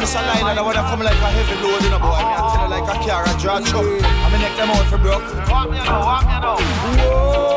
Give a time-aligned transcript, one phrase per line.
[0.00, 2.06] Miss Line, I wanna come like a heavy load, you know, boy.
[2.08, 3.84] Me, I tell you like a car, a draw truck.
[3.84, 5.22] I mean, neck them out for broke.
[5.50, 6.56] Walk me now, walk me now.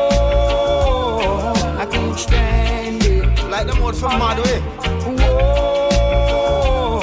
[0.04, 3.24] Whoa, I can't stand it.
[3.48, 4.60] Like them out from mad way.
[5.24, 7.00] Whoa,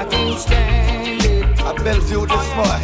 [0.00, 1.44] I can't stand it.
[1.60, 2.82] I Bellevue this boy.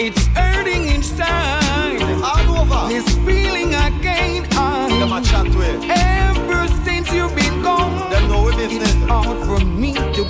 [0.00, 2.02] It's hurting inside.
[2.20, 2.88] All over.
[2.92, 4.90] This feeling I can't hide.
[5.00, 6.09] Them a chat way.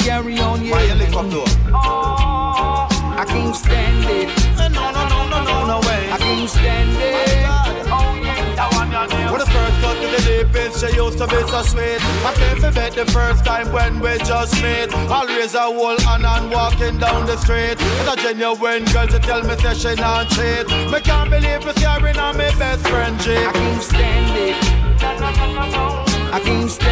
[0.04, 0.68] Carry on.
[0.68, 1.44] Why you lick up though?
[1.72, 4.28] I can't stand it.
[4.72, 6.10] No, no, no, no, no, no way.
[6.10, 7.30] I can't stand it.
[9.30, 12.00] When the first got to the deep end, she used to be so sweet.
[12.24, 14.92] I can't forget the first time when we just met.
[15.10, 17.76] Always a whole hand and walking down the street.
[17.78, 20.66] It's a genuine girl to tell me that she not cheat.
[20.92, 24.56] Me can't believe it's hearing on my best friend I can't stand it.
[26.32, 26.89] I can't stand it.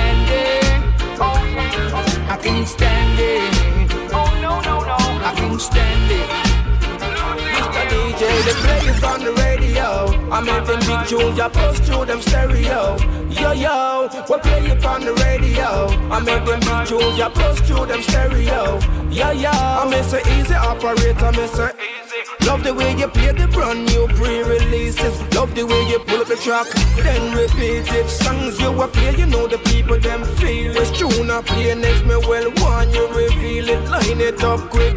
[8.19, 8.27] DJ,
[8.63, 10.31] play it on the radio.
[10.33, 12.99] I make them big tunes, I post through them stereo.
[13.31, 15.87] Yo, yo, we play it on the radio.
[16.11, 18.81] I make them big tunes, I post through them stereo.
[19.11, 22.09] Yo, yo, I miss a easy operator, a easy.
[22.49, 25.21] Love the way you play the brand new pre-releases.
[25.35, 26.67] Love the way you pull up the track,
[27.05, 28.09] then repeat it.
[28.09, 30.95] Songs you a play, you know the people them feel it.
[30.95, 33.89] Tune I play next, me well want you reveal it.
[33.89, 34.97] Line it up quick,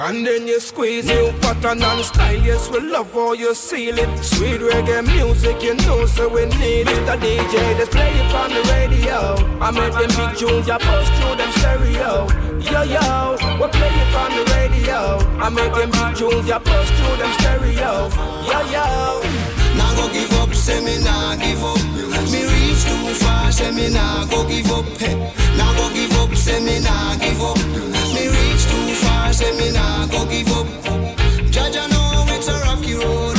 [0.00, 1.40] and then you squeeze it.
[1.42, 4.24] Pattern and style, yes we love how you seal it.
[4.24, 7.02] Sweet reggae music, you know so we need it.
[7.06, 9.34] The DJ, just play it on the radio.
[9.60, 12.26] I make them big tunes, I post through them stereo.
[12.58, 15.18] Yo yo, we play it on the radio.
[15.42, 18.08] I make them big tunes, I post through them stereo.
[18.46, 18.86] Yo yo.
[19.76, 21.78] Now go give up, say me nah give up.
[22.30, 24.84] Me reach too far, say me nah go give up.
[24.98, 25.47] Hey.
[29.38, 30.66] Say me nah go give up.
[31.54, 33.36] Jaja know it's a rocky road.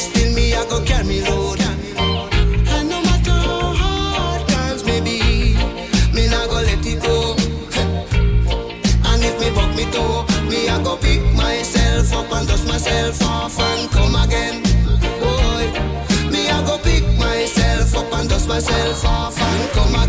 [0.00, 1.60] Still me I go carry load.
[2.74, 5.18] And no matter how hard times may be,
[6.14, 7.16] me nah go let it go.
[9.08, 13.22] And if me buck me toe, me I go pick myself up and dust myself
[13.22, 14.62] off and come again.
[15.22, 15.64] Boy,
[16.32, 20.01] me I go pick myself up and dust myself off and come again.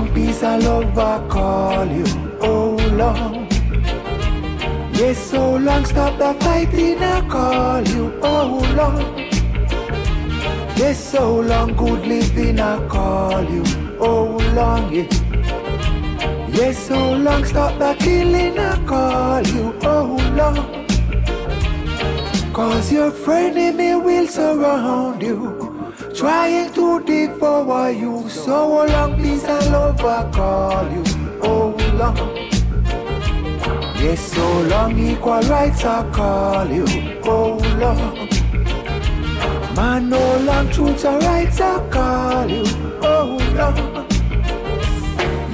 [0.00, 2.04] Long peace and love I call you.
[2.40, 3.48] Oh, long.
[4.94, 8.12] Yes, so long, stop the fighting I call you.
[8.22, 9.02] Oh, long.
[10.76, 13.64] Yes, so long, good living I call you.
[14.00, 15.08] Oh, long, yeah.
[16.48, 19.74] Yes, so long, stop the killing I call you.
[19.82, 20.86] Oh, long.
[22.52, 23.10] Cause your
[23.72, 25.69] me will surround you,
[26.20, 28.28] trying to devour you.
[28.28, 31.02] So long, peace and love I call you.
[31.42, 32.16] Oh, long.
[33.96, 36.84] Yes, so long, equal rights I call you.
[37.24, 38.28] Oh, long.
[39.74, 42.64] Man, no long truth and rights I call you.
[43.02, 43.78] Oh, long.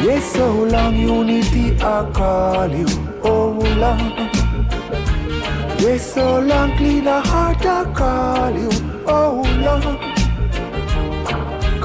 [0.04, 2.88] Yes, so long, unity I call you.
[3.22, 3.50] Oh,
[3.82, 4.02] long.
[5.78, 8.70] Yes, so long, clean heart I call you.
[9.06, 10.15] Oh, long.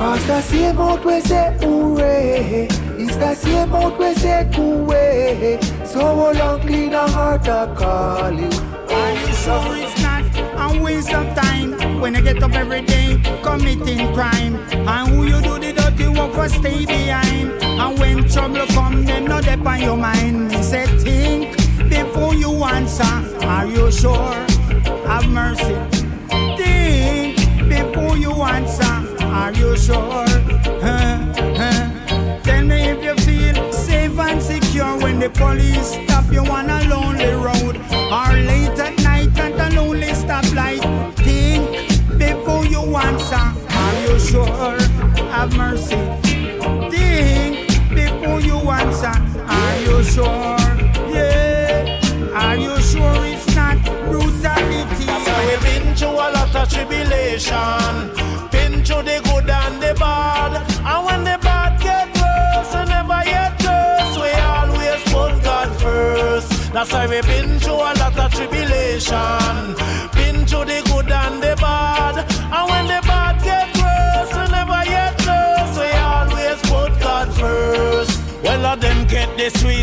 [0.01, 2.67] Cause the same out we say hooray
[2.97, 8.49] It's the same out we say away So long clean a heart I call you
[8.89, 10.25] Are you sure it's not
[10.57, 14.55] a waste of time when you get up every day committing crime?
[14.73, 17.61] And who you do the dirty work for stay behind?
[17.61, 20.47] And when trouble come, then no dep on your mind.
[20.47, 21.55] Me say think
[21.91, 23.03] before you answer.
[23.45, 24.33] Are you sure?
[25.05, 26.00] Have mercy.
[29.81, 30.25] Sure?
[32.43, 36.83] Tell me if you feel safe and secure when the police stop you on a
[36.87, 37.75] lonely road
[38.17, 40.83] or late at night at a lonely stoplight.
[41.15, 41.63] Think
[42.19, 43.47] before you answer.
[43.81, 44.77] Are you sure?
[45.33, 46.01] Have mercy.
[46.91, 49.15] Think before you answer.
[49.57, 50.57] Are you sure?
[51.15, 51.99] Yeah.
[52.33, 53.77] Are you sure it's not
[54.09, 55.09] brutality?
[55.25, 58.30] So we've been through a lot of tribulation.
[58.51, 60.51] Been through the good and the bad.
[60.91, 64.15] And when the bad get worse, we never yet worse.
[64.23, 66.73] We always put God first.
[66.73, 69.30] That's why we've been through a lot of tribulation.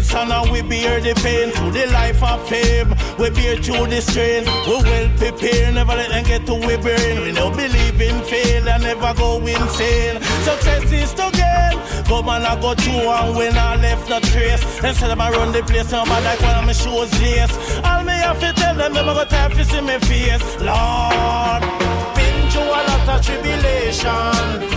[0.09, 2.95] Streets and now we bear the pain through the life of fame.
[3.19, 4.45] We bear through the strain.
[4.67, 7.21] We well prepared, never let them get to we brain.
[7.23, 10.21] We don't believe in fail and never go insane.
[10.45, 11.77] Success is to gain.
[12.09, 14.63] But man, I go through and when I left no trace.
[14.83, 17.51] Instead of I run the place, I'm like one of my shows, yes.
[17.85, 20.43] All me have to tell them, I got time to see me face.
[20.61, 21.63] Lord,
[22.17, 24.68] been through a lot of tribulation.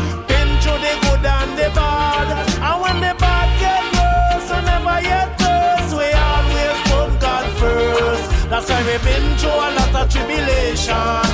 [10.89, 11.30] Always